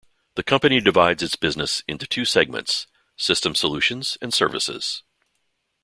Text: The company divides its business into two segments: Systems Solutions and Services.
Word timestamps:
The 0.33 0.41
company 0.41 0.81
divides 0.81 1.21
its 1.21 1.35
business 1.35 1.83
into 1.87 2.07
two 2.07 2.25
segments: 2.25 2.87
Systems 3.17 3.59
Solutions 3.59 4.17
and 4.19 4.33
Services. 4.33 5.03